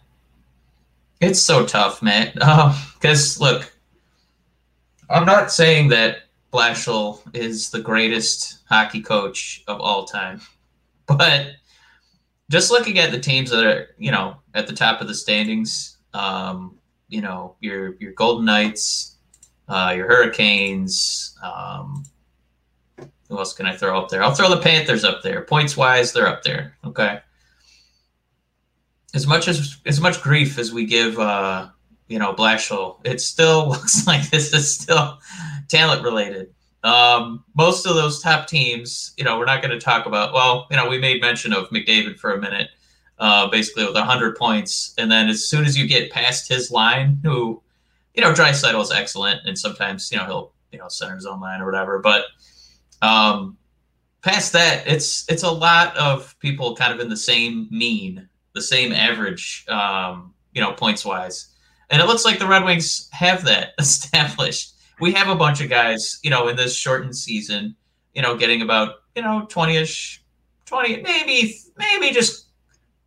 [1.20, 2.32] it's so tough, man.
[3.00, 3.72] Because look,
[5.08, 10.42] I'm not saying that Blashill is the greatest hockey coach of all time,
[11.06, 11.52] but
[12.50, 15.98] just looking at the teams that are, you know, at the top of the standings,
[16.12, 16.76] um,
[17.08, 19.16] you know, your your Golden Knights,
[19.68, 21.38] uh, your Hurricanes.
[21.42, 22.04] Um,
[23.28, 24.24] who else can I throw up there?
[24.24, 25.42] I'll throw the Panthers up there.
[25.42, 26.76] Points wise, they're up there.
[26.84, 27.20] Okay.
[29.14, 31.68] As much as as much grief as we give, uh,
[32.08, 35.18] you know, Blashill, it still looks like this is still
[35.68, 36.52] talent related.
[36.82, 40.32] Um, most of those top teams, you know, we're not going to talk about.
[40.32, 42.70] Well, you know, we made mention of McDavid for a minute,
[43.18, 47.20] uh, basically with 100 points, and then as soon as you get past his line,
[47.22, 47.62] who,
[48.14, 51.40] you know, Draisaitl is excellent, and sometimes you know he'll you know center his own
[51.40, 52.24] line or whatever, but
[53.02, 53.56] um,
[54.22, 58.62] past that, it's it's a lot of people kind of in the same mean, the
[58.62, 61.48] same average, um, you know, points wise,
[61.90, 65.70] and it looks like the Red Wings have that established we have a bunch of
[65.70, 67.74] guys, you know, in this shortened season,
[68.14, 70.22] you know, getting about, you know, 20-ish,
[70.66, 72.46] 20, maybe, maybe just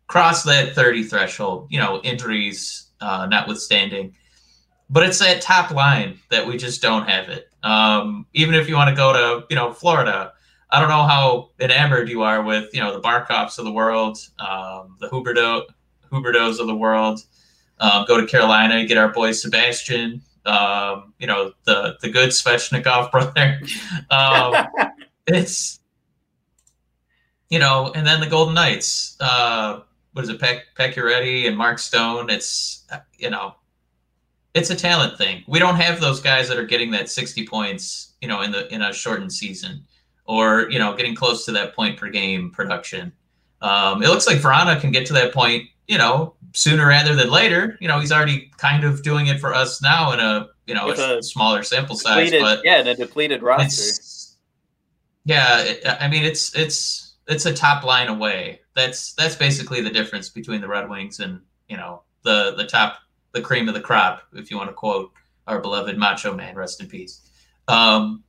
[0.06, 4.14] cross that 30 threshold, you know, injuries uh, notwithstanding.
[4.90, 7.48] But it's that top line that we just don't have it.
[7.62, 10.32] Um, even if you want to go to, you know, Florida,
[10.70, 14.18] I don't know how enamored you are with, you know, the Barkovs of the world,
[14.38, 15.62] um, the Huberdeau,
[16.12, 17.20] Huberdeaus of the world.
[17.80, 23.10] Um, go to Carolina, get our boy Sebastian, um, you know, the the good Svechnikov
[23.10, 23.60] brother.
[24.10, 24.54] Um,
[25.26, 25.80] it's
[27.48, 29.16] you know, and then the Golden Knights.
[29.20, 29.80] Uh,
[30.12, 32.30] what is it, Peck Pacioretty and Mark Stone?
[32.30, 32.86] It's
[33.18, 33.54] you know,
[34.54, 35.44] it's a talent thing.
[35.46, 38.72] We don't have those guys that are getting that sixty points, you know, in the
[38.72, 39.84] in a shortened season,
[40.26, 43.12] or you know, getting close to that point per game production.
[43.60, 47.30] Um, it looks like Vrana can get to that point, you know, sooner rather than
[47.30, 47.76] later.
[47.80, 50.88] You know, he's already kind of doing it for us now in a you know
[50.88, 54.02] a, a smaller sample size, depleted, but yeah, in a depleted roster.
[55.24, 55.60] yeah.
[55.60, 58.60] It, I mean, it's it's it's a top line away.
[58.74, 62.98] That's that's basically the difference between the Red Wings and you know the the top
[63.32, 65.12] the cream of the crop, if you want to quote
[65.46, 67.20] our beloved Macho Man, rest in peace.
[67.68, 68.22] Um,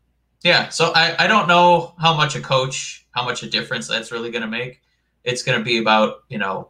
[0.44, 4.12] yeah, so I, I don't know how much a coach, how much a difference that's
[4.12, 4.82] really going to make.
[5.24, 6.70] It's going to be about you know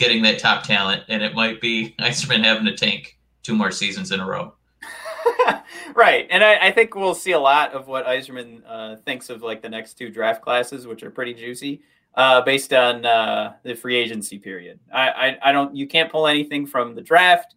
[0.00, 4.10] getting that top talent, and it might be Yzerman having to tank two more seasons
[4.10, 4.54] in a row.
[5.94, 9.42] right, and I, I, think we'll see a lot of what Yzerman uh, thinks of
[9.42, 11.82] like the next two draft classes, which are pretty juicy,
[12.14, 14.80] uh, based on uh, the free agency period.
[14.92, 17.54] I, I, I, don't, you can't pull anything from the draft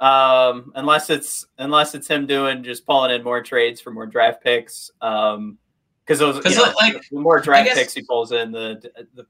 [0.00, 4.42] um, unless it's unless it's him doing just pulling in more trades for more draft
[4.42, 4.90] picks.
[5.00, 5.58] Um,
[6.04, 8.78] because those, you know, like the more draft guess, picks he pulls in, the,
[9.14, 9.24] the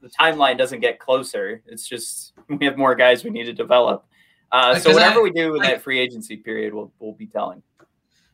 [0.00, 1.62] the timeline doesn't get closer.
[1.66, 4.06] It's just we have more guys we need to develop.
[4.52, 7.62] Uh, so whatever I, we do in that free agency period, we'll we'll be telling.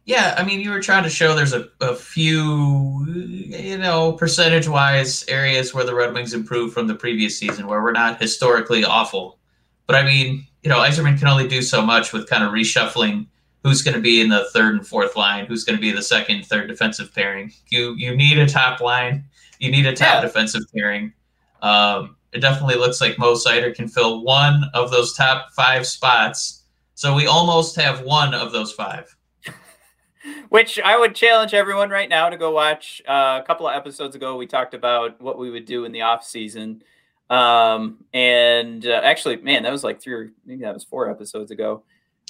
[0.04, 4.66] Yeah, I mean, you were trying to show there's a, a few, you know, percentage
[4.66, 8.84] wise areas where the Red Wings improved from the previous season, where we're not historically
[8.84, 9.38] awful.
[9.86, 13.26] But I mean, you know, Yzerman can only do so much with kind of reshuffling
[13.62, 16.02] who's going to be in the third and fourth line, who's going to be the
[16.02, 17.52] second, third defensive pairing.
[17.68, 19.24] You you need a top line,
[19.58, 20.20] you need a top yeah.
[20.22, 21.12] defensive pairing.
[21.62, 26.64] Um, it definitely looks like Mo Seider can fill one of those top five spots.
[26.94, 29.14] So we almost have one of those five.
[30.48, 33.02] Which I would challenge everyone right now to go watch.
[33.08, 36.02] Uh, a couple of episodes ago, we talked about what we would do in the
[36.02, 36.82] off season.
[37.30, 41.50] Um, and uh, actually, man, that was like three or maybe that was four episodes
[41.50, 41.82] ago.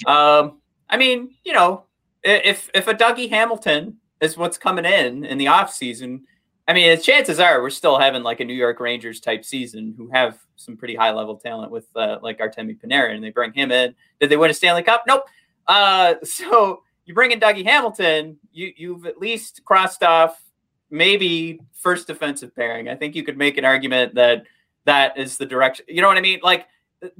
[0.05, 1.83] Um, I mean, you know,
[2.23, 6.25] if if a Dougie Hamilton is what's coming in in the off season,
[6.67, 10.09] I mean, chances are we're still having like a New York Rangers type season who
[10.13, 13.71] have some pretty high level talent with uh, like Artemi Panarin, and they bring him
[13.71, 13.93] in.
[14.21, 15.03] Did they win a Stanley Cup?
[15.05, 15.25] Nope.
[15.67, 20.41] Uh, so you bring in Dougie Hamilton, you you've at least crossed off
[20.89, 22.87] maybe first defensive pairing.
[22.87, 24.43] I think you could make an argument that
[24.85, 25.85] that is the direction.
[25.89, 26.39] You know what I mean?
[26.43, 26.67] Like,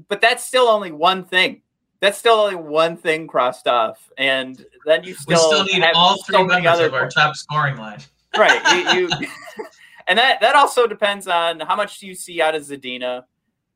[0.08, 1.62] but that's still only one thing.
[2.00, 6.24] that's still only one thing crossed off, and then you we still still need all
[6.24, 8.00] three many members other of our top scoring line.
[8.38, 8.94] Right.
[8.96, 9.28] You, you
[10.08, 13.24] and that that also depends on how much do you see out of Zadina.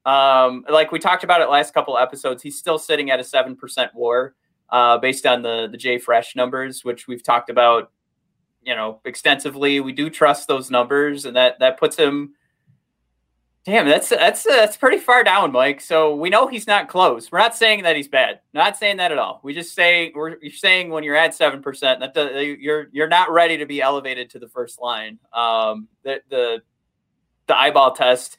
[0.05, 3.55] Um, like we talked about it last couple episodes, he's still sitting at a seven
[3.55, 4.35] percent WAR,
[4.69, 7.91] uh, based on the the J Fresh numbers, which we've talked about,
[8.63, 9.79] you know, extensively.
[9.79, 12.33] We do trust those numbers, and that that puts him.
[13.67, 15.81] Damn, that's that's that's pretty far down, Mike.
[15.81, 17.29] So we know he's not close.
[17.29, 18.39] We're not saying that he's bad.
[18.53, 19.41] Not saying that at all.
[19.43, 23.09] We just say we're you're saying when you're at seven percent that the, you're you're
[23.09, 25.19] not ready to be elevated to the first line.
[25.33, 26.61] Um, the the
[27.47, 28.37] the eyeball test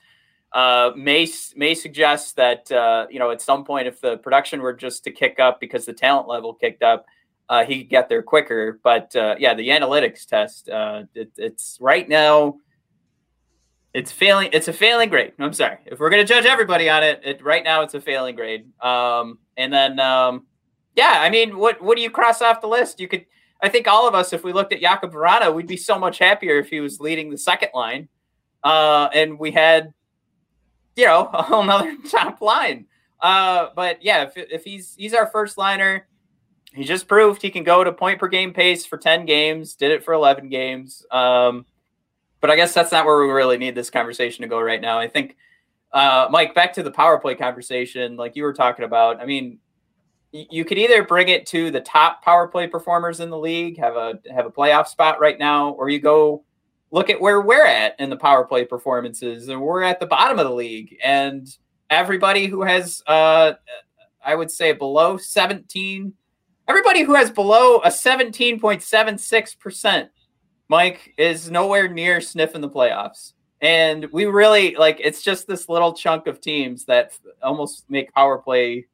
[0.55, 4.73] uh, may may suggest that uh, you know at some point if the production were
[4.73, 7.05] just to kick up because the talent level kicked up,
[7.51, 8.81] uh, he could get there quicker.
[8.83, 12.61] But uh, yeah, the analytics test uh, it, it's right now
[13.95, 14.51] it's failing.
[14.53, 15.33] It's a failing grade.
[15.39, 15.79] I'm sorry.
[15.87, 18.67] If we're going to judge everybody on it, it, right now it's a failing grade.
[18.83, 20.47] Um, and then, um,
[20.95, 23.01] yeah, I mean, what what do you cross off the list?
[23.01, 23.25] You could,
[23.63, 26.19] I think, all of us, if we looked at Jakub Vrana, we'd be so much
[26.19, 28.09] happier if he was leading the second line,
[28.63, 29.95] uh, and we had,
[30.97, 32.87] you know, a whole nother top line.
[33.21, 36.07] Uh, but yeah, if, if he's he's our first liner,
[36.73, 39.75] he just proved he can go to point per game pace for ten games.
[39.75, 41.07] Did it for eleven games.
[41.11, 41.65] Um,
[42.41, 44.99] but I guess that's not where we really need this conversation to go right now.
[44.99, 45.37] I think,
[45.93, 49.21] uh, Mike, back to the power play conversation, like you were talking about.
[49.21, 49.59] I mean,
[50.33, 53.97] you could either bring it to the top power play performers in the league, have
[53.97, 56.45] a have a playoff spot right now, or you go
[56.91, 60.39] look at where we're at in the power play performances, and we're at the bottom
[60.39, 61.49] of the league, and
[61.91, 63.53] everybody who has, uh,
[64.25, 66.15] I would say, below seventeen.
[66.69, 70.09] Everybody who has below a 17.76%
[70.69, 73.33] Mike is nowhere near sniffing the playoffs.
[73.61, 78.39] And we really like it's just this little chunk of teams that almost make power
[78.39, 78.87] play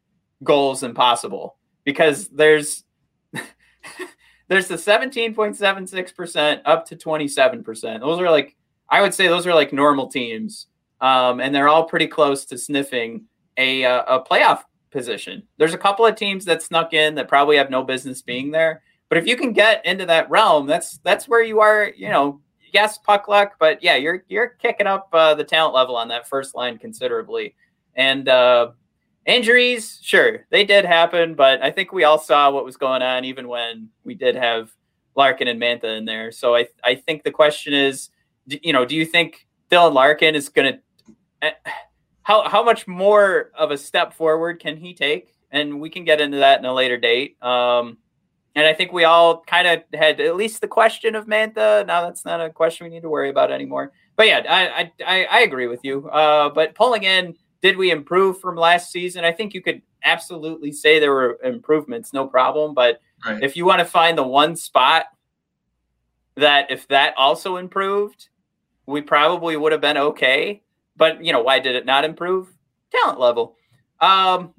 [0.42, 2.84] goals impossible because there's
[4.48, 8.00] there's the 17.76% up to 27%.
[8.00, 8.56] Those are like
[8.88, 10.66] I would say those are like normal teams.
[11.00, 13.24] Um, and they're all pretty close to sniffing
[13.58, 15.42] a uh, a playoff position.
[15.58, 18.82] There's a couple of teams that snuck in that probably have no business being there.
[19.14, 21.92] But if you can get into that realm, that's that's where you are.
[21.96, 22.40] You know,
[22.72, 26.26] yes, puck luck, but yeah, you're you're kicking up uh, the talent level on that
[26.26, 27.54] first line considerably.
[27.94, 28.72] And uh,
[29.24, 33.24] injuries, sure, they did happen, but I think we all saw what was going on,
[33.24, 34.72] even when we did have
[35.14, 36.32] Larkin and Mantha in there.
[36.32, 38.10] So I I think the question is,
[38.48, 40.80] you know, do you think Dylan Larkin is going
[41.40, 41.54] to
[42.24, 45.36] how how much more of a step forward can he take?
[45.52, 47.40] And we can get into that in a later date.
[47.40, 47.98] Um,
[48.54, 51.86] and I think we all kind of had at least the question of Mantha.
[51.86, 53.92] Now that's not a question we need to worry about anymore.
[54.16, 56.08] But yeah, I I, I agree with you.
[56.08, 59.24] Uh, but pulling in, did we improve from last season?
[59.24, 62.74] I think you could absolutely say there were improvements, no problem.
[62.74, 63.42] But right.
[63.42, 65.06] if you want to find the one spot
[66.36, 68.28] that if that also improved,
[68.86, 70.62] we probably would have been okay.
[70.96, 72.48] But you know, why did it not improve?
[72.92, 73.56] Talent level.
[74.00, 74.54] Um,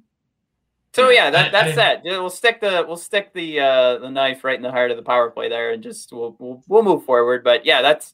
[0.95, 2.03] so yeah, that, that's that.
[2.05, 5.03] We'll stick the we'll stick the uh, the knife right in the heart of the
[5.03, 7.43] power play there, and just we'll we'll, we'll move forward.
[7.43, 8.13] But yeah, that's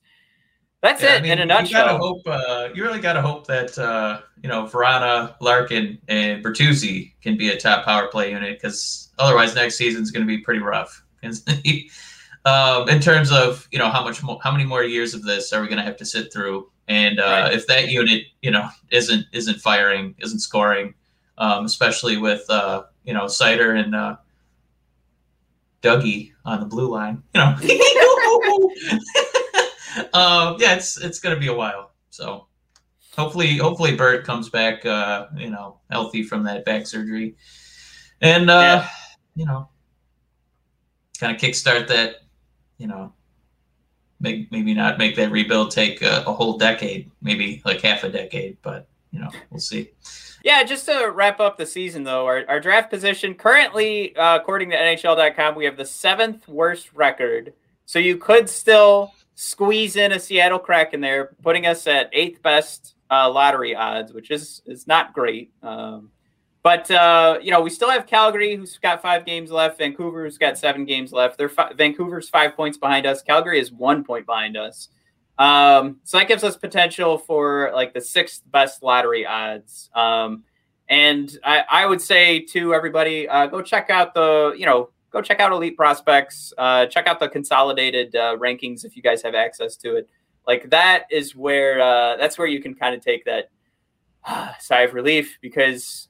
[0.82, 1.84] that's yeah, it I mean, in a nutshell.
[1.84, 2.22] You gotta hope.
[2.26, 7.50] Uh, you really gotta hope that uh, you know Vrana, Larkin, and Bertuzzi can be
[7.50, 11.04] a top power play unit because otherwise next season is going to be pretty rough.
[12.46, 15.54] um, in terms of you know how much mo- how many more years of this
[15.54, 16.68] are we going to have to sit through?
[16.88, 17.54] And uh, right.
[17.54, 20.96] if that unit you know isn't isn't firing, isn't scoring
[21.42, 24.16] um, especially with uh, you know Seider and uh,
[25.82, 27.24] Dougie on the blue line.
[27.34, 27.58] You know,
[30.14, 31.92] uh, yeah, it's it's gonna be a while.
[32.12, 32.46] So
[33.18, 37.36] hopefully, hopefully Bert comes back, uh, you know, healthy from that back surgery,
[38.22, 38.88] and uh, yeah.
[39.36, 39.68] you know,
[41.20, 42.18] kind of kickstart that,
[42.78, 43.12] you know.
[44.24, 48.10] Make, maybe not make that rebuild take a, a whole decade, maybe like half a
[48.10, 49.90] decade, but you know, we'll see.
[50.44, 54.72] Yeah, just to wrap up the season, though, our, our draft position currently, uh, according
[54.72, 57.54] to NHL.com, we have the seventh worst record.
[57.86, 62.42] So you could still squeeze in a Seattle Kraken in there, putting us at eighth
[62.42, 65.52] best uh, lottery odds, which is is not great.
[65.62, 66.10] Um,
[66.64, 69.78] but uh, you know, we still have Calgary, who's got five games left.
[69.78, 71.38] Vancouver, who's got seven games left.
[71.38, 73.22] They're fi- Vancouver's five points behind us.
[73.22, 74.90] Calgary is one point behind us.
[75.38, 79.90] Um, so that gives us potential for like the sixth best lottery odds.
[79.96, 80.44] Um,
[80.88, 85.22] and I, I, would say to everybody, uh, go check out the, you know, go
[85.22, 86.54] check out Elite Prospects.
[86.58, 90.10] Uh, check out the consolidated uh, rankings if you guys have access to it.
[90.48, 93.50] Like that is where uh, that's where you can kind of take that
[94.60, 96.10] sigh of relief because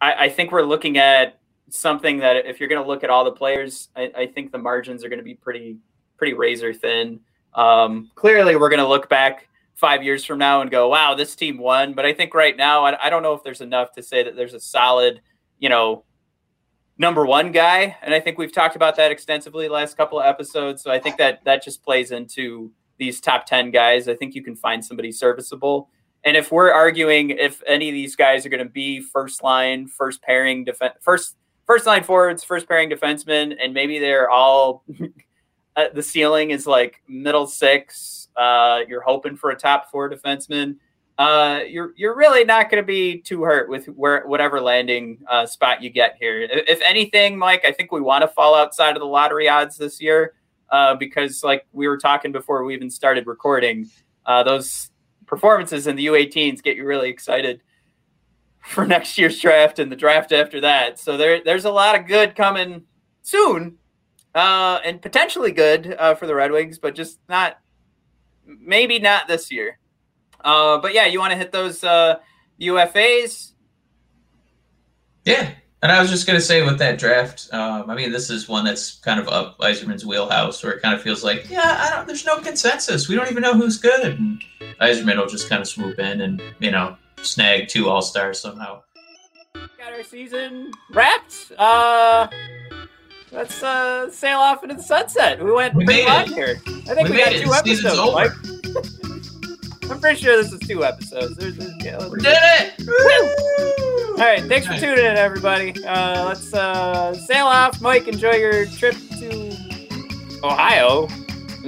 [0.00, 1.40] I, I think we're looking at
[1.70, 4.58] something that if you're going to look at all the players, I, I think the
[4.58, 5.78] margins are going to be pretty
[6.16, 7.20] pretty razor thin.
[7.54, 11.34] Um, clearly, we're going to look back five years from now and go, "Wow, this
[11.34, 14.02] team won." But I think right now, I, I don't know if there's enough to
[14.02, 15.20] say that there's a solid,
[15.58, 16.04] you know,
[16.98, 17.96] number one guy.
[18.02, 20.82] And I think we've talked about that extensively last couple of episodes.
[20.82, 24.08] So I think that that just plays into these top ten guys.
[24.08, 25.88] I think you can find somebody serviceable.
[26.24, 29.86] And if we're arguing if any of these guys are going to be first line,
[29.86, 31.36] first pairing defense, first
[31.66, 34.84] first line forwards, first pairing defensemen, and maybe they're all
[35.76, 38.28] uh, the ceiling is like middle six.
[38.36, 40.76] Uh, you're hoping for a top four defenseman.
[41.16, 45.46] Uh, you're you're really not going to be too hurt with where whatever landing uh,
[45.46, 46.40] spot you get here.
[46.42, 50.00] If anything, Mike, I think we want to fall outside of the lottery odds this
[50.00, 50.34] year
[50.70, 53.88] uh, because, like we were talking before we even started recording,
[54.26, 54.90] uh, those
[55.26, 57.60] performances in the U18s get you really excited
[58.64, 60.98] for next year's draft and the draft after that.
[60.98, 62.82] So there, there's a lot of good coming
[63.22, 63.78] soon,
[64.34, 67.58] uh, and potentially good uh, for the Red Wings, but just not,
[68.46, 69.78] maybe not this year.
[70.42, 72.16] Uh, but yeah, you want to hit those uh,
[72.60, 73.52] UFAs?
[75.24, 75.50] Yeah,
[75.82, 78.64] and I was just gonna say with that draft, um, I mean, this is one
[78.64, 82.06] that's kind of up Yzerman's wheelhouse, where it kind of feels like, yeah, I don't,
[82.06, 83.08] there's no consensus.
[83.08, 84.04] We don't even know who's good.
[84.04, 84.42] And
[84.80, 88.82] Yzerman will just kind of swoop in and you know snag two All Stars somehow.
[89.54, 91.52] Got our season wrapped.
[91.58, 92.28] Uh,
[93.34, 95.42] let's uh, sail off into the sunset.
[95.42, 96.60] We went We pretty long here.
[96.66, 98.12] I think We we, got two episodes.
[98.12, 98.30] Mike.
[99.90, 101.36] I'm pretty sure this is two episodes.
[101.36, 102.74] There's, there's, yeah, We did it!
[104.12, 105.74] All right, thanks for tuning in, everybody.
[105.84, 107.80] Uh, let's uh, sail off.
[107.82, 111.06] Mike, enjoy your trip to Ohio.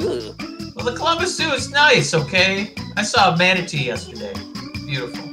[0.00, 0.34] Ugh.
[0.74, 2.14] Well, the Columbus Zoo is nice.
[2.14, 4.32] Okay, I saw a manatee yesterday.
[4.86, 5.30] Beautiful,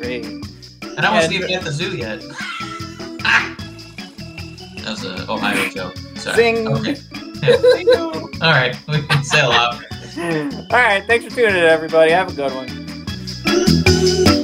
[0.00, 0.24] Great.
[0.26, 2.22] and I wasn't even at the zoo yet.
[4.86, 5.96] That was an Ohio joke.
[6.14, 6.36] Sorry.
[6.36, 6.68] Zing.
[6.68, 6.94] Okay.
[8.40, 9.82] All right, we can sail off.
[10.16, 12.12] All right, thanks for tuning in, everybody.
[12.12, 14.35] Have a good one.